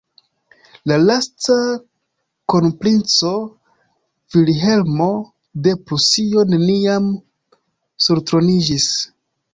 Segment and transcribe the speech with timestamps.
[0.91, 1.57] La lasta
[2.53, 3.33] kronprinco,
[4.37, 5.11] Vilhelmo
[5.69, 7.13] de Prusio, neniam
[8.07, 8.89] surtroniĝis.